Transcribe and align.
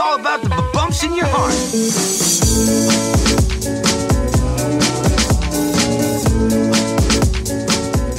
All 0.00 0.20
about 0.20 0.42
the 0.42 0.48
bumps 0.72 1.02
in 1.02 1.14
your 1.16 1.26
heart. 1.26 1.52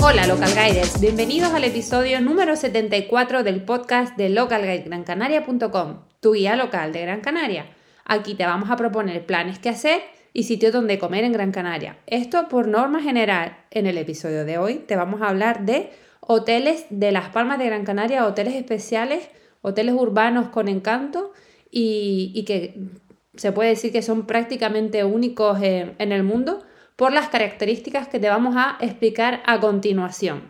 Hola 0.01 0.27
Local 0.27 0.49
Guiders, 0.53 0.99
bienvenidos 0.99 1.53
al 1.53 1.63
episodio 1.63 2.19
número 2.19 2.57
74 2.57 3.43
del 3.43 3.63
podcast 3.63 4.17
de 4.17 4.29
localguidegrancanaria.com, 4.29 5.99
tu 6.19 6.33
guía 6.33 6.57
local 6.57 6.91
de 6.91 7.01
Gran 7.01 7.21
Canaria. 7.21 7.67
Aquí 8.03 8.35
te 8.35 8.45
vamos 8.45 8.69
a 8.69 8.75
proponer 8.75 9.25
planes 9.25 9.59
que 9.59 9.69
hacer 9.69 10.01
y 10.33 10.43
sitios 10.43 10.73
donde 10.73 10.99
comer 10.99 11.23
en 11.23 11.31
Gran 11.31 11.51
Canaria. 11.51 11.97
Esto 12.07 12.49
por 12.49 12.67
norma 12.67 13.01
general. 13.01 13.57
En 13.71 13.87
el 13.87 13.97
episodio 13.97 14.43
de 14.43 14.57
hoy 14.57 14.75
te 14.79 14.97
vamos 14.97 15.21
a 15.21 15.29
hablar 15.29 15.65
de 15.65 15.91
hoteles 16.19 16.85
de 16.89 17.13
Las 17.13 17.29
Palmas 17.29 17.57
de 17.57 17.67
Gran 17.67 17.85
Canaria, 17.85 18.25
hoteles 18.25 18.55
especiales, 18.55 19.29
hoteles 19.61 19.95
urbanos 19.95 20.49
con 20.49 20.67
encanto 20.67 21.31
y, 21.71 22.43
que 22.45 22.79
se 23.35 23.51
puede 23.51 23.69
decir 23.69 23.91
que 23.91 24.01
son 24.01 24.25
prácticamente 24.25 25.03
únicos 25.03 25.61
en, 25.61 25.95
en 25.97 26.11
el 26.11 26.23
mundo 26.23 26.63
por 26.95 27.13
las 27.13 27.29
características 27.29 28.07
que 28.07 28.19
te 28.19 28.27
vamos 28.29 28.55
a 28.57 28.77
explicar 28.81 29.41
a 29.45 29.59
continuación. 29.59 30.43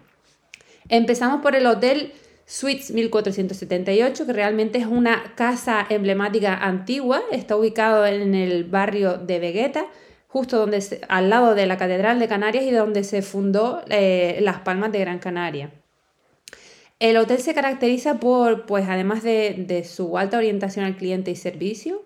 Empezamos 0.87 1.41
por 1.41 1.55
el 1.55 1.67
hotel 1.67 2.13
Suites 2.49 2.89
1478, 2.89 4.25
que 4.25 4.33
realmente 4.33 4.79
es 4.79 4.87
una 4.87 5.35
casa 5.35 5.85
emblemática 5.87 6.55
antigua, 6.55 7.21
está 7.31 7.55
ubicado 7.55 8.07
en 8.07 8.33
el 8.33 8.63
barrio 8.63 9.19
de 9.19 9.37
Vegueta, 9.37 9.85
justo 10.27 10.57
donde 10.57 10.83
al 11.09 11.29
lado 11.29 11.53
de 11.53 11.67
la 11.67 11.77
Catedral 11.77 12.17
de 12.17 12.27
Canarias 12.27 12.63
y 12.63 12.71
donde 12.71 13.03
se 13.03 13.21
fundó 13.21 13.83
eh, 13.89 14.39
Las 14.41 14.61
Palmas 14.61 14.91
de 14.91 14.99
Gran 14.99 15.19
Canaria. 15.19 15.71
El 16.99 17.15
hotel 17.15 17.39
se 17.39 17.53
caracteriza 17.53 18.19
por, 18.19 18.65
pues 18.65 18.85
además 18.89 19.23
de, 19.23 19.85
su 19.89 20.17
alta 20.17 20.37
orientación 20.37 20.85
al 20.85 20.97
cliente 20.97 21.31
y 21.31 21.35
servicio, 21.35 22.03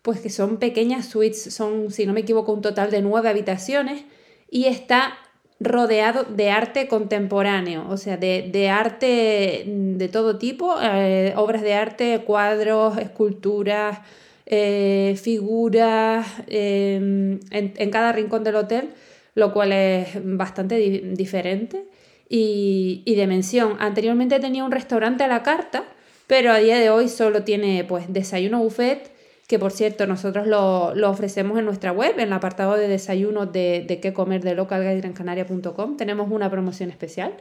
pues 0.00 0.20
que 0.20 0.30
son 0.30 0.58
pequeñas 0.58 1.06
suites, 1.06 1.54
son, 1.54 1.90
si 1.90 2.06
no 2.06 2.14
me 2.14 2.20
equivoco, 2.20 2.52
un 2.52 2.62
total 2.62 2.90
de 2.90 3.02
nueve 3.02 3.28
habitaciones 3.28 4.04
y 4.50 4.66
está 4.66 5.18
rodeado 5.60 6.24
de 6.24 6.50
arte 6.50 6.88
contemporáneo, 6.88 7.86
o 7.88 7.96
sea, 7.98 8.16
de, 8.16 8.68
arte 8.70 9.64
de 9.66 10.08
todo 10.08 10.38
tipo, 10.38 10.76
eh, 10.82 11.34
obras 11.36 11.62
de 11.62 11.74
arte, 11.74 12.22
cuadros, 12.26 12.98
esculturas, 12.98 14.00
eh, 14.46 15.16
figuras, 15.22 16.26
em, 16.48 17.38
en, 17.50 17.90
cada 17.90 18.12
rincón 18.12 18.44
del 18.44 18.56
hotel, 18.56 18.90
lo 19.34 19.52
cual 19.52 19.72
es 19.72 20.08
bastante 20.22 20.76
diferente 20.76 21.84
y, 22.32 23.02
y 23.04 23.14
dimensión. 23.14 23.76
Anteriormente 23.78 24.40
tenía 24.40 24.64
un 24.64 24.72
restaurante 24.72 25.22
a 25.22 25.28
la 25.28 25.42
carta, 25.42 25.84
pero 26.26 26.50
a 26.50 26.58
día 26.58 26.78
de 26.78 26.88
hoy 26.88 27.10
solo 27.10 27.44
tiene 27.44 27.84
pues 27.84 28.10
desayuno 28.10 28.58
buffet 28.58 29.12
que 29.46 29.58
por 29.58 29.70
cierto 29.70 30.06
nosotros 30.06 30.46
lo, 30.46 30.94
ofrecemos 31.10 31.58
en 31.58 31.66
nuestra 31.66 31.92
web, 31.92 32.14
en 32.14 32.28
el 32.28 32.32
apartado 32.32 32.74
de 32.74 32.88
desayunos 32.88 33.52
de, 33.52 33.84
de 33.86 34.00
qué 34.00 34.14
comer 34.14 34.42
de 34.42 34.54
localguidegrancanaria.com. 34.54 35.98
Tenemos 35.98 36.30
una 36.30 36.50
promoción 36.50 36.88
especial 36.88 37.34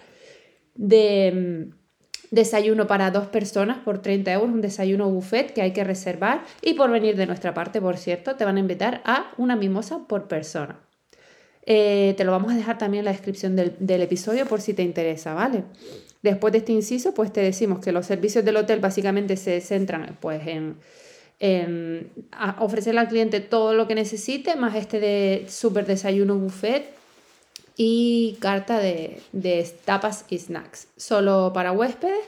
de 0.75 1.69
mm, 1.71 2.35
desayuno 2.35 2.85
para 2.85 3.11
dos 3.11 3.27
personas 3.27 3.77
por 3.77 4.01
30 4.01 4.29
euros, 4.33 4.49
un 4.49 4.59
desayuno 4.59 5.09
buffet 5.09 5.53
que 5.53 5.61
hay 5.61 5.71
que 5.71 5.85
reservar 5.85 6.43
y 6.61 6.73
por 6.73 6.91
venir 6.91 7.15
de 7.15 7.27
nuestra 7.27 7.53
parte, 7.53 7.79
por 7.79 7.95
cierto, 7.95 8.35
te 8.35 8.43
van 8.43 8.57
a 8.57 8.59
invitar 8.59 9.01
a 9.05 9.31
una 9.37 9.55
mimosa 9.55 10.05
por 10.05 10.27
persona. 10.27 10.81
Eh, 11.65 12.15
te 12.17 12.23
lo 12.23 12.31
vamos 12.31 12.51
a 12.53 12.55
dejar 12.55 12.77
también 12.77 12.99
en 13.01 13.05
la 13.05 13.11
descripción 13.11 13.55
del, 13.55 13.75
del, 13.79 14.01
episodio 14.01 14.45
por 14.45 14.61
si 14.61 14.73
te 14.73 14.81
interesa, 14.81 15.33
¿vale? 15.33 15.63
Después 16.21 16.51
de 16.51 16.59
este 16.59 16.71
inciso, 16.71 17.13
pues 17.13 17.31
te 17.31 17.41
decimos 17.41 17.79
que 17.79 17.91
los 17.91 18.05
servicios 18.05 18.43
del 18.43 18.57
hotel 18.57 18.79
básicamente 18.79 19.37
se 19.37 19.61
centran 19.61 20.17
pues, 20.19 20.41
en 20.47 20.77
ofrecerle 22.59 22.99
al 22.99 23.07
cliente 23.07 23.39
todo 23.39 23.73
lo 23.73 23.87
que 23.87 23.95
necesite, 23.95 24.55
más 24.55 24.75
este 24.75 24.99
de 24.99 25.45
super 25.49 25.85
desayuno 25.85 26.35
buffet 26.35 26.85
y 27.75 28.37
carta 28.39 28.77
de, 28.77 29.19
de 29.31 29.67
tapas 29.85 30.25
y 30.29 30.37
snacks, 30.37 30.87
solo 30.97 31.51
para 31.51 31.71
huéspedes, 31.71 32.23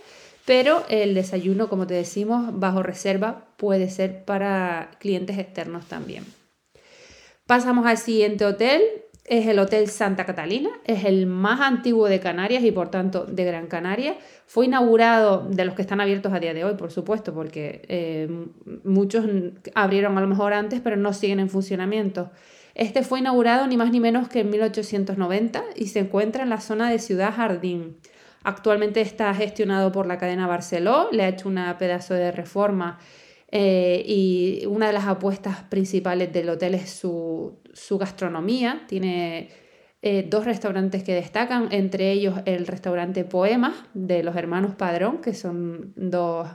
pero 0.46 0.84
el 0.90 1.14
desayuno, 1.14 1.70
como 1.70 1.86
te 1.86 1.94
decimos, 1.94 2.60
bajo 2.60 2.82
reserva 2.82 3.46
puede 3.58 3.90
ser 3.90 4.26
para 4.26 4.90
clientes 5.00 5.38
externos 5.38 5.86
también. 5.86 6.26
Pasamos 7.46 7.86
al 7.86 7.98
siguiente 7.98 8.46
hotel, 8.46 8.82
es 9.26 9.48
el 9.48 9.58
Hotel 9.60 9.88
Santa 9.88 10.26
Catalina, 10.26 10.70
es 10.84 11.06
el 11.06 11.28
más 11.28 11.62
antiguo 11.62 12.10
de 12.10 12.20
Canarias 12.20 12.64
y 12.64 12.72
por 12.72 12.90
tanto 12.90 13.26
de 13.26 13.46
Gran 13.46 13.68
Canaria. 13.68 14.18
Fue 14.46 14.66
inaugurado 14.66 15.48
de 15.50 15.64
los 15.64 15.76
que 15.76 15.82
están 15.82 16.02
abiertos 16.02 16.34
a 16.34 16.40
día 16.40 16.54
de 16.54 16.66
hoy, 16.66 16.76
por 16.76 16.92
supuesto, 16.92 17.34
porque 17.34 17.84
eh, 17.88 18.28
muchos 18.84 19.26
abrieron 19.76 20.18
a 20.18 20.22
lo 20.22 20.28
mejor 20.28 20.54
antes, 20.54 20.82
pero 20.82 20.98
no 20.98 21.14
siguen 21.14 21.40
en 21.40 21.50
funcionamiento. 21.50 22.32
Este 22.76 23.04
fue 23.04 23.20
inaugurado 23.20 23.68
ni 23.68 23.78
más 23.78 23.92
ni 23.92 24.00
menos 24.00 24.28
que 24.28 24.42
en 24.42 24.50
1890 24.50 25.64
y 25.76 25.88
se 25.88 26.00
encuentra 26.00 26.44
en 26.44 26.50
la 26.50 26.60
zona 26.60 26.90
de 26.90 27.00
Ciudad 27.00 27.34
Jardín. 27.34 27.98
Actualmente 28.44 29.00
está 29.00 29.34
gestionado 29.34 29.94
por 29.94 30.06
la 30.06 30.18
cadena 30.18 30.48
Barceló, 30.48 31.08
le 31.12 31.24
ha 31.24 31.30
hecho 31.30 31.48
una 31.48 31.78
pedazo 31.78 32.14
de 32.14 32.32
reforma 32.32 33.00
eh, 33.52 34.04
y 34.06 34.66
una 34.66 34.88
de 34.88 34.94
las 34.94 35.06
apuestas 35.06 35.64
principales 35.64 36.34
del 36.34 36.50
hotel 36.50 36.74
es 36.74 36.90
su, 36.90 37.56
gastronomía. 37.98 38.84
Tiene 38.88 39.50
eh, 40.02 40.26
dos 40.30 40.44
restaurantes 40.44 41.04
que 41.04 41.14
destacan, 41.14 41.70
entre 41.72 42.12
ellos 42.12 42.36
el 42.46 42.68
restaurante 42.68 43.24
Poemas 43.24 43.74
de 43.94 44.22
los 44.22 44.36
hermanos 44.36 44.76
Padrón, 44.76 45.22
que 45.22 45.34
son 45.34 45.94
dos 45.96 46.50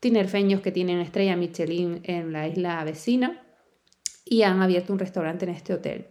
tinerfeños 0.00 0.60
que 0.60 0.72
tienen 0.72 0.98
estrella 0.98 1.36
Michelin 1.36 2.00
en 2.04 2.32
la 2.32 2.48
isla 2.48 2.82
vecina 2.82 3.42
y 4.24 4.42
han 4.42 4.60
abierto 4.60 4.92
un 4.92 4.98
restaurante 4.98 5.44
en 5.44 5.52
este 5.52 5.74
hotel. 5.74 6.08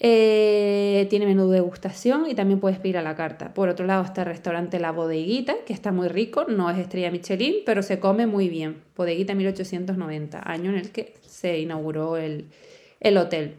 Eh, 0.00 1.06
tiene 1.10 1.26
menú 1.26 1.48
de 1.48 1.56
degustación 1.56 2.28
y 2.28 2.34
también 2.34 2.60
puedes 2.60 2.78
pedir 2.78 2.98
a 2.98 3.02
la 3.02 3.14
carta. 3.14 3.54
Por 3.54 3.68
otro 3.68 3.86
lado 3.86 4.04
está 4.04 4.22
el 4.22 4.28
restaurante 4.28 4.80
La 4.80 4.92
Bodeguita, 4.92 5.56
que 5.66 5.72
está 5.72 5.92
muy 5.92 6.08
rico, 6.08 6.44
no 6.48 6.70
es 6.70 6.78
estrella 6.78 7.10
Michelin, 7.10 7.56
pero 7.66 7.82
se 7.82 7.98
come 8.00 8.26
muy 8.26 8.48
bien. 8.48 8.82
Bodeguita 8.96 9.34
1890, 9.34 10.40
año 10.44 10.70
en 10.70 10.76
el 10.76 10.90
que 10.90 11.14
se 11.22 11.58
inauguró 11.58 12.16
el, 12.16 12.46
hotel. 13.16 13.56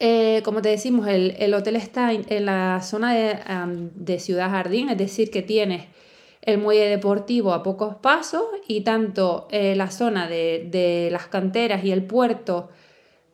Eh, 0.00 0.42
como 0.44 0.60
te 0.60 0.68
decimos, 0.68 1.06
el, 1.08 1.54
hotel 1.54 1.76
está 1.76 2.12
en 2.12 2.46
la 2.46 2.80
zona 2.82 3.14
de, 3.14 4.18
Ciudad 4.18 4.50
Jardín, 4.50 4.88
es 4.88 4.98
decir, 4.98 5.30
que 5.30 5.42
tienes 5.42 5.86
el 6.42 6.58
muelle 6.58 6.88
deportivo 6.88 7.54
a 7.54 7.62
pocos 7.62 7.94
pasos 7.96 8.44
y 8.68 8.82
tanto 8.82 9.48
eh, 9.50 9.74
la 9.76 9.90
zona 9.90 10.28
de, 10.28 10.68
de 10.70 11.08
las 11.10 11.26
canteras 11.28 11.84
y 11.84 11.90
el 11.90 12.04
puerto 12.04 12.68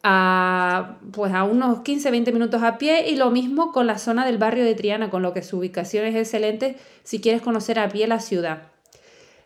a, 0.03 0.99
pues 1.13 1.33
a 1.33 1.45
unos 1.45 1.79
15-20 1.79 2.33
minutos 2.33 2.63
a 2.63 2.79
pie 2.79 3.11
y 3.11 3.17
lo 3.17 3.31
mismo 3.31 3.73
con 3.73 3.87
la 3.87 3.99
zona 3.99 4.25
del 4.25 4.39
barrio 4.39 4.65
de 4.65 4.75
Triana, 4.75 5.11
con 5.11 5.23
lo 5.23 5.33
que 5.35 5.43
su 5.43 5.59
ubicación 5.59 6.07
es 6.07 6.15
excelente 6.15 6.77
si 7.03 7.21
quieres 7.21 7.43
conocer 7.43 7.79
a 7.79 7.89
pie 7.89 8.07
la 8.07 8.21
ciudad. 8.21 8.69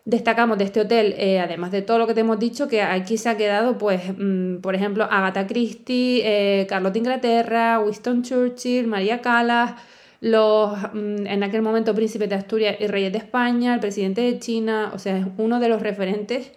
Destacamos 0.06 0.58
de 0.58 0.64
este 0.64 0.80
hotel, 0.80 1.14
eh, 1.16 1.40
además 1.40 1.72
de 1.72 1.80
todo 1.80 1.98
lo 1.98 2.06
que 2.06 2.12
te 2.12 2.20
hemos 2.20 2.38
dicho, 2.38 2.68
que 2.68 2.82
aquí 2.82 3.16
se 3.16 3.30
ha 3.30 3.38
quedado, 3.38 3.78
pues, 3.78 4.02
mm, 4.16 4.56
por 4.58 4.74
ejemplo, 4.74 5.04
Agatha 5.10 5.46
Christie, 5.46 6.20
eh, 6.24 6.66
Carlota 6.66 6.98
Inglaterra, 6.98 7.80
Winston 7.80 8.22
Churchill, 8.22 8.86
María 8.86 9.22
Callas, 9.22 9.72
los, 10.20 10.72
mm, 10.92 11.26
en 11.26 11.42
aquel 11.42 11.62
momento 11.62 11.94
príncipes 11.94 12.28
de 12.28 12.34
Asturias 12.34 12.76
y 12.80 12.86
reyes 12.86 13.12
de 13.12 13.18
España, 13.18 13.72
el 13.74 13.80
presidente 13.80 14.20
de 14.20 14.38
China, 14.38 14.90
o 14.94 14.98
sea, 14.98 15.16
es 15.16 15.26
uno 15.38 15.58
de 15.58 15.68
los 15.70 15.80
referentes 15.80 16.52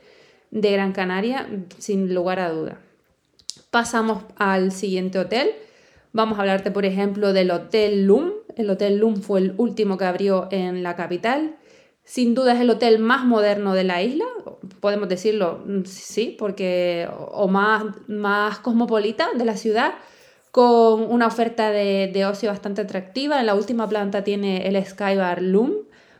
de 0.51 0.71
Gran 0.71 0.91
Canaria, 0.91 1.47
sin 1.77 2.13
lugar 2.13 2.39
a 2.39 2.49
duda. 2.49 2.79
Pasamos 3.71 4.23
al 4.37 4.71
siguiente 4.73 5.19
hotel. 5.19 5.51
Vamos 6.11 6.37
a 6.37 6.41
hablarte, 6.41 6.71
por 6.71 6.85
ejemplo, 6.85 7.31
del 7.31 7.51
Hotel 7.51 8.07
Loom. 8.07 8.31
El 8.55 8.69
Hotel 8.69 8.97
Loom 8.97 9.21
fue 9.21 9.39
el 9.39 9.53
último 9.57 9.97
que 9.97 10.05
abrió 10.05 10.47
en 10.51 10.83
la 10.83 10.95
capital. 10.95 11.55
Sin 12.07 12.35
duda 12.35 12.53
es 12.53 12.61
el 12.61 12.69
hotel 12.69 12.99
más 12.99 13.25
moderno 13.25 13.73
de 13.73 13.83
la 13.83 14.01
isla, 14.01 14.23
podemos 14.79 15.09
decirlo, 15.09 15.61
mm, 15.65 15.83
sí, 15.83 16.37
porque 16.39 17.05
o 17.11 17.49
más, 17.49 17.83
más 18.07 18.59
cosmopolita 18.59 19.27
de 19.35 19.43
la 19.43 19.57
ciudad, 19.57 19.93
con 20.51 21.01
una 21.11 21.27
oferta 21.27 21.69
de, 21.69 22.09
de 22.13 22.25
ocio 22.25 22.49
bastante 22.49 22.79
atractiva. 22.79 23.41
En 23.41 23.45
la 23.45 23.55
última 23.55 23.89
planta 23.89 24.23
tiene 24.23 24.69
el 24.69 24.85
Skybar 24.85 25.41
Loom, 25.41 25.73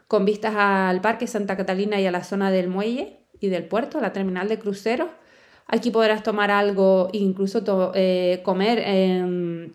con 0.09 0.25
vistas 0.25 0.55
al 0.57 0.99
Parque 0.99 1.25
Santa 1.25 1.55
Catalina 1.55 2.01
y 2.01 2.05
a 2.05 2.11
la 2.11 2.25
zona 2.25 2.51
del 2.51 2.67
muelle 2.67 3.21
y 3.39 3.47
del 3.47 3.65
puerto, 3.65 4.01
la 4.01 4.11
terminal 4.11 4.49
de 4.49 4.59
cruceros. 4.59 5.07
Aquí 5.67 5.89
podrás 5.89 6.21
tomar 6.21 6.51
algo, 6.51 7.07
incluso 7.13 7.93
eh, 7.95 8.41
comer 8.43 8.79
en, 8.79 9.71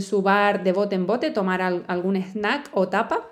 su, 0.00 0.22
bar 0.22 0.64
de 0.64 0.72
bote 0.72 0.94
en 0.94 1.06
bote, 1.06 1.30
tomar 1.30 1.60
algún 1.60 2.16
snack 2.16 2.70
o 2.72 2.88
tapa. 2.88 3.31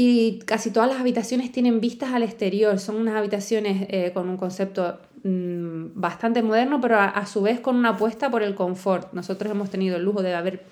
Y 0.00 0.38
casi 0.44 0.70
todas 0.70 0.88
las 0.88 1.00
habitaciones 1.00 1.50
tienen 1.50 1.80
vistas 1.80 2.12
al 2.12 2.22
exterior. 2.22 2.78
Son 2.78 2.94
unas 2.94 3.16
habitaciones 3.16 3.88
eh, 3.90 4.12
con 4.14 4.28
un 4.28 4.36
concepto 4.36 5.00
mm, 5.24 5.86
bastante 5.94 6.40
moderno, 6.40 6.80
pero 6.80 7.00
a, 7.00 7.26
su 7.26 7.42
vez 7.42 7.58
con 7.58 7.74
una 7.74 7.88
apuesta 7.88 8.30
por 8.30 8.44
el 8.44 8.54
confort. 8.54 9.12
Nosotros 9.12 9.50
hemos 9.50 9.70
tenido 9.70 9.96
el 9.96 10.04
lujo 10.04 10.22
de 10.22 10.36
haber 10.36 10.62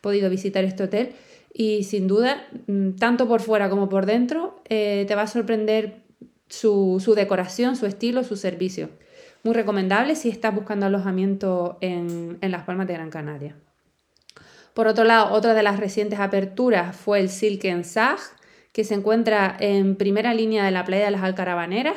podido 0.00 0.30
visitar 0.30 0.64
este 0.64 0.84
hotel 0.84 1.12
y 1.52 1.84
sin 1.84 2.08
duda, 2.08 2.42
mm, 2.68 2.92
tanto 2.92 3.28
por 3.28 3.42
fuera 3.42 3.68
como 3.68 3.90
por 3.90 4.06
dentro, 4.06 4.62
eh, 4.70 5.04
te 5.06 5.14
va 5.14 5.22
a 5.24 5.26
sorprender 5.26 5.96
su, 6.48 7.12
decoración, 7.14 7.76
su 7.76 7.84
estilo, 7.84 8.24
su 8.24 8.36
servicio. 8.36 8.88
Muy 9.42 9.52
recomendable 9.52 10.16
si 10.16 10.30
estás 10.30 10.54
buscando 10.54 10.86
alojamiento 10.86 11.76
en, 11.82 12.38
Las 12.40 12.62
Palmas 12.62 12.86
de 12.86 12.94
Gran 12.94 13.10
Canaria. 13.10 13.56
Por 14.72 14.86
otro 14.86 15.04
lado, 15.04 15.34
otra 15.34 15.52
de 15.52 15.62
las 15.62 15.78
recientes 15.78 16.18
aperturas 16.18 16.96
fue 16.96 17.20
el 17.20 17.28
Silken 17.28 17.84
Sag, 17.84 18.18
que 18.72 18.84
se 18.84 18.94
encuentra 18.94 19.56
en 19.58 19.96
primera 19.96 20.34
línea 20.34 20.64
de 20.64 20.70
la 20.70 20.84
playa 20.84 21.06
de 21.06 21.10
las 21.10 21.22
Alcarabaneras. 21.22 21.96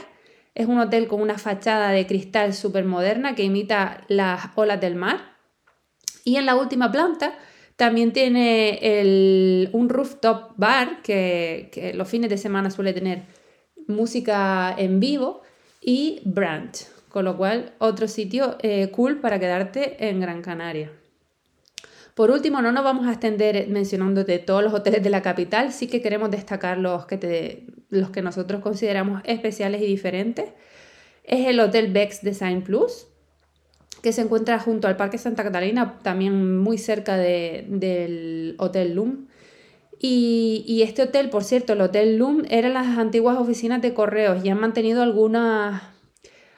Es 0.56 0.68
un 0.68 0.80
hotel 0.80 1.08
con 1.08 1.22
una 1.22 1.38
fachada 1.38 1.92
de 1.92 2.06
cristal 2.06 2.54
súper 2.54 2.86
moderna 2.86 3.36
que 3.36 3.44
imita 3.44 4.02
las 4.08 4.50
olas 4.56 4.80
del 4.82 4.96
mar. 4.96 5.36
Y 6.24 6.38
en 6.38 6.46
la 6.46 6.56
última 6.56 6.92
planta 6.92 7.38
también 7.76 8.14
tiene 8.14 9.70
un 9.74 9.90
rooftop 9.90 10.54
bar 10.58 11.02
que, 11.02 11.70
que 11.72 11.94
los 11.94 12.08
fines 12.08 12.30
de 12.30 12.38
semana 12.38 12.70
suele 12.70 12.94
tener 12.94 13.24
música 13.88 14.74
en 14.78 15.00
vivo 15.00 15.42
y 15.82 16.22
brunch, 16.24 16.88
con 17.10 17.26
lo 17.26 17.38
cual 17.38 17.74
otro 17.80 18.08
sitio 18.08 18.58
eh, 18.62 18.90
cool 18.92 19.20
para 19.20 19.40
quedarte 19.40 20.08
en 20.08 20.20
Gran 20.20 20.42
Canaria. 20.42 20.92
Por 22.16 22.30
último, 22.30 22.62
no 22.62 22.72
nos 22.72 22.84
vamos 22.84 23.08
a 23.08 23.12
extender 23.12 23.68
mencionándote 23.70 24.38
todos 24.40 24.64
los 24.64 24.74
hoteles 24.74 25.02
de 25.02 25.10
la 25.10 25.22
capital, 25.22 25.74
sí 25.74 25.88
que 25.88 26.02
queremos 26.02 26.30
destacar 26.30 26.78
los 26.78 27.06
que, 27.06 27.68
los 27.90 28.12
que 28.12 28.22
nosotros 28.22 28.62
consideramos 28.62 29.22
especiales 29.26 29.82
y 29.82 29.86
diferentes. 29.86 30.50
Es 31.24 31.48
el 31.48 31.60
Hotel 31.60 31.92
Bex 31.92 32.22
Design 32.22 32.62
Plus, 32.62 33.08
que 34.04 34.12
se 34.12 34.22
encuentra 34.22 34.60
junto 34.60 34.88
al 34.88 34.98
Parque 34.98 35.18
Santa 35.18 35.44
Catalina, 35.44 36.00
también 36.04 36.60
muy 36.60 36.78
cerca 36.78 37.18
del 37.18 38.56
Hotel 38.60 38.96
Loom. 38.96 39.28
Y, 40.06 40.82
este 40.84 41.04
hotel, 41.04 41.30
por 41.30 41.46
cierto, 41.46 41.72
el 41.72 41.80
Hotel 41.80 42.18
Loom, 42.18 42.44
eran 42.50 42.74
las 42.74 42.98
antiguas 42.98 43.38
oficinas 43.38 43.82
de 43.82 43.94
correos 43.94 44.44
y 44.44 44.50
han 44.50 44.60
mantenido 44.60 45.02
algunas, 45.02 45.82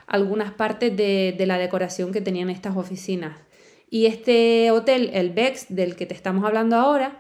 algunas 0.07 0.51
partes 0.51 0.97
de, 0.97 1.35
la 1.45 1.59
decoración 1.59 2.11
que 2.11 2.21
tenían 2.21 2.49
estas 2.49 2.75
oficinas. 2.75 3.37
Y 3.89 4.07
este 4.07 4.71
hotel, 4.71 5.11
el 5.13 5.31
Bex, 5.31 5.67
del 5.69 5.95
que 5.95 6.05
te 6.05 6.13
estamos 6.13 6.43
hablando 6.43 6.75
ahora, 6.75 7.19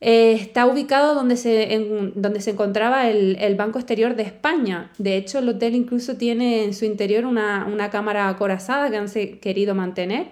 eh, 0.00 0.32
está 0.32 0.66
ubicado 0.66 1.14
donde 1.14 1.36
se, 1.36 2.12
donde 2.14 2.40
se 2.40 2.50
encontraba 2.50 3.08
el, 3.08 3.54
Banco 3.56 3.78
Exterior 3.78 4.16
de 4.16 4.24
España. 4.24 4.90
De 4.98 5.16
hecho, 5.16 5.38
el 5.38 5.48
hotel 5.48 5.74
incluso 5.74 6.16
tiene 6.16 6.64
en 6.64 6.74
su 6.74 6.84
interior 6.84 7.24
una, 7.24 7.68
una 7.72 7.90
cámara 7.90 8.28
acorazada 8.28 8.90
que 8.90 8.96
han 8.96 9.08
querido 9.40 9.74
mantener 9.74 10.28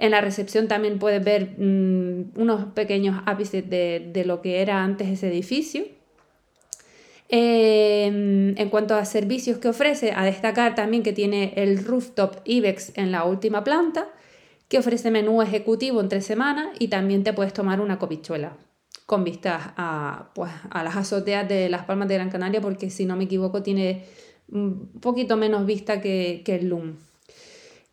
en 0.00 0.12
la 0.12 0.22
recepción 0.22 0.66
también 0.66 0.98
puedes 0.98 1.22
ver 1.22 1.56
mm, 1.58 2.40
unos 2.40 2.72
pequeños 2.72 3.22
ápices 3.26 3.68
de, 3.68 4.22
lo 4.24 4.40
que 4.40 4.62
era 4.62 4.82
antes 4.82 5.08
ese 5.08 5.28
edificio. 5.28 5.84
Em, 7.28 8.58
en 8.58 8.70
cuanto 8.70 8.94
a 8.94 9.04
servicios 9.04 9.58
que 9.58 9.68
ofrece, 9.68 10.12
a 10.16 10.24
destacar 10.24 10.74
también 10.74 11.02
que 11.02 11.12
tiene 11.12 11.52
el 11.56 11.84
rooftop 11.84 12.38
IBEX 12.44 12.92
en 12.96 13.12
la 13.12 13.24
última 13.24 13.62
planta, 13.62 14.08
que 14.70 14.78
ofrece 14.78 15.10
menú 15.10 15.42
ejecutivo 15.42 16.00
entre 16.00 16.22
semanas 16.22 16.68
y 16.78 16.88
también 16.88 17.22
te 17.22 17.34
puedes 17.34 17.52
tomar 17.52 17.82
una 17.82 17.98
copichuela 17.98 18.56
con 19.04 19.24
vistas 19.24 19.60
a, 19.76 20.30
pues, 20.34 20.50
a 20.70 20.82
las 20.82 20.96
azoteas 20.96 21.46
de 21.46 21.68
las 21.68 21.84
Palmas 21.84 22.08
de 22.08 22.14
Gran 22.14 22.30
Canaria, 22.30 22.62
porque 22.62 22.88
si 22.88 23.04
no 23.04 23.16
me 23.16 23.24
equivoco 23.24 23.62
tiene 23.62 24.06
un 24.48 24.88
poquito 25.00 25.36
menos 25.36 25.66
vista 25.66 26.00
que, 26.00 26.42
que 26.44 26.54
el 26.54 26.68
Loom. 26.68 26.96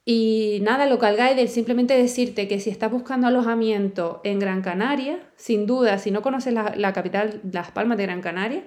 Y 0.10 0.60
nada, 0.62 0.86
Local 0.86 1.18
Guide, 1.18 1.48
simplemente 1.48 1.94
decirte 1.94 2.48
que 2.48 2.62
si 2.62 2.70
estás 2.70 2.90
buscando 2.90 3.28
alojamiento 3.28 4.22
en 4.24 4.40
Gran 4.40 4.62
Canaria, 4.62 5.20
sin 5.36 5.66
duda, 5.66 5.98
si 5.98 6.12
no 6.12 6.22
conoces 6.22 6.54
la, 6.54 6.94
capital, 6.94 7.42
Las 7.52 7.72
Palmas 7.72 7.98
de 7.98 8.04
Gran 8.06 8.22
Canaria, 8.22 8.64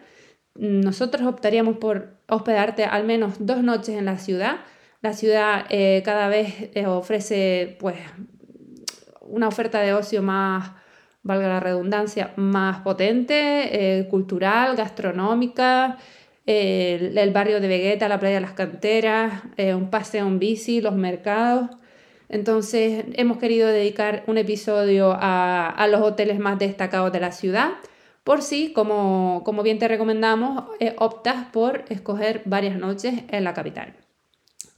nosotros 0.54 1.26
optaríamos 1.26 1.78
por 1.78 2.16
hospedarte 2.28 2.84
al 2.84 3.04
menos 3.04 3.34
dos 3.38 3.62
noches 3.62 3.96
en 3.96 4.04
la 4.04 4.18
ciudad. 4.18 4.56
La 5.02 5.14
ciudad 5.14 5.64
eh, 5.70 6.02
cada 6.05 6.29
vez 6.29 6.69
eh, 6.75 6.87
ofrece 6.87 7.76
pues, 7.81 7.97
una 9.23 9.49
oferta 9.49 9.81
de 9.81 9.94
ocio 9.94 10.23
más, 10.23 10.73
valga 11.23 11.49
la 11.49 11.61
redundancia, 11.61 12.35
más 12.37 12.81
potente, 12.82 13.99
eh, 14.00 14.08
cultural, 14.08 14.76
gastronómica 14.76 15.97
el, 16.44 17.31
barrio 17.32 17.61
de 17.61 17.69
Vegueta, 17.69 18.08
la 18.08 18.19
playa 18.19 18.37
de 18.37 18.41
las 18.41 18.52
canteras, 18.52 19.43
un 19.56 19.88
paseo 19.88 20.26
en 20.26 20.38
bici, 20.41 20.81
los 20.81 20.97
mercados. 20.97 21.70
Entonces 22.29 23.05
hemos 23.14 23.38
querido 23.38 23.69
dedicar 23.69 24.25
un 24.26 24.37
episodio 24.37 25.17
a, 25.19 25.87
los 25.91 26.00
hoteles 26.00 26.41
más 26.41 26.58
destacados 26.58 27.12
de 27.12 27.20
la 27.20 27.31
ciudad, 27.31 27.70
por 28.25 28.43
si, 28.43 28.73
como, 28.73 29.43
como 29.44 29.62
bien 29.62 29.79
te 29.79 29.87
recomendamos, 29.87 30.64
optas 30.99 31.47
por 31.52 31.85
escoger 31.88 32.43
varias 32.47 32.76
noches 32.76 33.23
en 33.29 33.44
la 33.44 33.55
capital. 33.55 34.00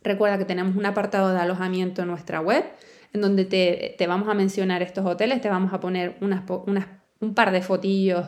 Recuerda 0.04 0.38
que 0.38 0.44
tenemos 0.44 0.76
un 0.76 0.86
apartado 0.86 1.32
de 1.32 1.38
alojamiento 1.38 2.02
en 2.02 2.08
nuestra 2.08 2.40
web, 2.40 2.64
en 3.12 3.20
donde 3.20 3.44
te, 3.44 3.94
te 3.98 4.06
vamos 4.06 4.28
a 4.28 4.34
mencionar 4.34 4.82
estos 4.82 5.04
hoteles, 5.04 5.40
te 5.40 5.48
vamos 5.48 5.72
a 5.72 5.80
poner 5.80 6.16
unas, 6.20 6.42
unas, 6.66 6.86
un 7.20 7.34
par 7.34 7.52
de 7.52 7.62
fotillos 7.62 8.26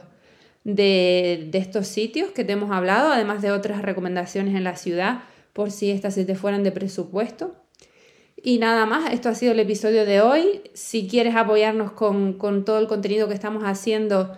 de, 0.64 1.50
estos 1.52 1.86
sitios 1.86 2.30
que 2.30 2.44
te 2.44 2.52
hemos 2.52 2.70
hablado, 2.70 3.12
además 3.12 3.42
de 3.42 3.52
otras 3.52 3.82
recomendaciones 3.82 4.54
en 4.54 4.64
la 4.64 4.76
ciudad, 4.76 5.20
por 5.52 5.70
si 5.70 5.90
estas 5.90 6.14
se 6.14 6.24
te 6.24 6.34
fueran 6.34 6.64
de 6.64 6.72
presupuesto. 6.72 7.54
Y 8.42 8.58
nada 8.58 8.84
más, 8.86 9.12
esto 9.12 9.28
ha 9.28 9.34
sido 9.34 9.52
el 9.52 9.60
episodio 9.60 10.04
de 10.04 10.20
hoy. 10.20 10.62
Si 10.74 11.06
quieres 11.06 11.36
apoyarnos 11.36 11.92
con, 11.92 12.36
todo 12.64 12.78
el 12.78 12.88
contenido 12.88 13.28
que 13.28 13.34
estamos 13.34 13.62
haciendo, 13.62 14.36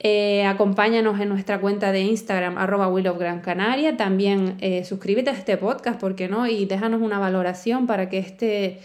eh, 0.00 0.44
acompáñanos 0.44 1.20
en 1.20 1.28
nuestra 1.28 1.60
cuenta 1.60 1.90
de 1.90 2.02
Instagram, 2.02 2.56
arroba 2.56 2.88
Will 2.88 3.08
of 3.08 3.18
Gran 3.18 3.40
Canaria. 3.40 3.96
También 3.96 4.56
eh, 4.60 4.84
suscríbete 4.84 5.30
a 5.30 5.32
este 5.32 5.56
podcast, 5.56 6.00
¿por 6.00 6.14
qué 6.14 6.28
no? 6.28 6.46
Y 6.46 6.66
déjanos 6.66 7.02
una 7.02 7.18
valoración 7.18 7.86
para 7.86 8.08
que 8.08 8.18
este, 8.18 8.80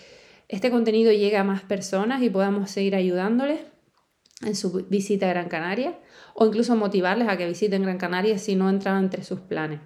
este 0.50 0.72
contenido 0.72 1.12
llegue 1.12 1.38
a 1.38 1.44
más 1.44 1.62
personas 1.62 2.24
y 2.24 2.30
podamos 2.30 2.72
seguir 2.72 2.96
ayudándoles 2.96 3.60
en 4.42 4.56
su 4.56 4.86
visita 4.90 5.28
a 5.28 5.30
Gran 5.30 5.50
Canaria 5.50 6.00
o 6.34 6.48
incluso 6.48 6.76
motivarles 6.76 7.28
a 7.28 7.38
que 7.38 7.48
visiten 7.48 7.84
Gran 7.84 8.00
Canaria 8.00 8.38
si 8.40 8.56
no 8.56 8.70
entran 8.70 9.04
entre 9.04 9.24
sus 9.24 9.40
planes. 9.40 9.80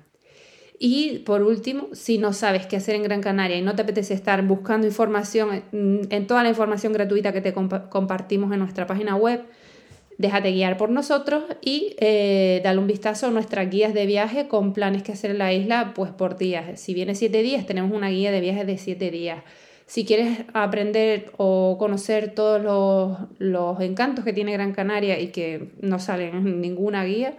Y 0.80 1.20
por 1.20 1.42
último, 1.42 1.90
si 1.94 2.20
no 2.20 2.34
sabes 2.34 2.68
qué 2.68 2.78
hacer 2.78 2.96
en 2.96 3.04
Gran 3.04 3.22
Canaria 3.22 3.58
y 3.58 3.62
no 3.62 3.76
te 3.76 3.82
apetece 3.82 4.14
estar 4.14 4.44
buscando 4.44 4.86
información 4.86 5.64
en 5.72 6.28
toda 6.28 6.44
la 6.44 6.50
información 6.50 6.94
gratuita 6.94 7.34
que 7.34 7.42
te 7.42 7.54
compartimos 7.54 8.54
en 8.54 8.60
nuestra 8.60 8.86
página 8.86 9.16
web, 9.16 9.42
déjate 10.18 10.52
guiar 10.52 10.78
por 10.78 10.90
nosotros 10.90 11.44
y 11.62 11.96
eh, 12.00 12.62
dale 12.64 12.80
un 12.80 12.88
vistazo 12.88 13.28
a 13.28 13.32
nuestras 13.32 13.70
guías 13.70 13.94
de 13.94 14.06
viaje 14.06 14.48
con 14.48 14.74
planes 14.74 15.04
que 15.04 15.12
hacer 15.12 15.32
en 15.32 15.38
la 15.38 15.54
isla 15.54 15.94
pues 15.96 16.12
por 16.12 16.38
días. 16.38 16.80
Si 16.80 16.94
vienes 16.94 17.20
siete 17.20 17.42
días, 17.42 17.66
tenemos 17.66 17.92
una 17.92 18.10
guía 18.10 18.32
de 18.32 18.42
viaje 18.42 18.66
de 18.66 18.78
siete 18.78 19.12
días. 19.12 19.44
Si 19.86 20.06
quieres 20.06 20.40
aprender 20.54 21.32
o 21.38 21.78
conocer 21.80 22.34
todos 22.36 22.62
los, 23.40 23.80
encantos 23.80 24.26
que 24.26 24.34
tiene 24.34 24.52
Gran 24.52 24.74
Canaria 24.74 25.18
y 25.20 25.30
que 25.30 25.70
no 25.82 26.00
salen 26.00 26.36
en 26.36 26.62
ninguna 26.62 27.06
guía, 27.06 27.38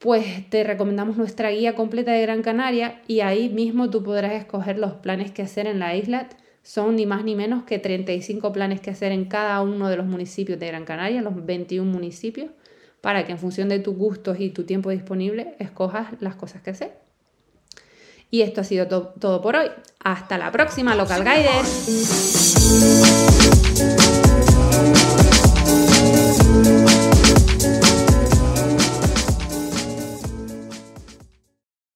pues 0.00 0.48
te 0.50 0.64
recomendamos 0.64 1.16
nuestra 1.16 1.50
guía 1.50 1.76
completa 1.76 2.12
de 2.12 2.22
Gran 2.22 2.42
Canaria 2.42 3.00
y 3.06 3.20
ahí 3.20 3.48
mismo 3.48 3.90
tú 3.90 4.02
podrás 4.02 4.32
escoger 4.32 4.78
los 4.78 4.94
planes 4.94 5.30
que 5.30 5.42
hacer 5.42 5.68
en 5.68 5.78
la 5.78 5.94
isla. 5.94 6.28
Son 6.68 6.96
ni 6.96 7.06
más 7.06 7.24
ni 7.24 7.34
menos 7.34 7.64
que 7.64 7.78
35 7.78 8.52
planes 8.52 8.82
que 8.82 8.90
hacer 8.90 9.10
en 9.10 9.24
cada 9.24 9.62
uno 9.62 9.88
de 9.88 9.96
los 9.96 10.04
municipios 10.04 10.60
de 10.60 10.66
Gran 10.66 10.84
Canaria, 10.84 11.22
los 11.22 11.46
21 11.46 11.90
municipios, 11.90 12.50
para 13.00 13.24
que 13.24 13.32
en 13.32 13.38
función 13.38 13.70
de 13.70 13.78
tus 13.78 13.96
gustos 13.96 14.38
y 14.38 14.50
tu 14.50 14.64
tiempo 14.64 14.90
disponible 14.90 15.56
escojas 15.60 16.08
las 16.20 16.34
cosas 16.34 16.60
que 16.60 16.68
hacer. 16.68 16.92
Y 18.30 18.42
esto 18.42 18.60
ha 18.60 18.64
sido 18.64 18.86
todo 18.86 19.40
por 19.40 19.56
hoy. 19.56 19.70
Hasta 20.00 20.36
la 20.36 20.52
próxima, 20.52 20.94
Local 20.94 21.24
Guiders. 21.24 21.86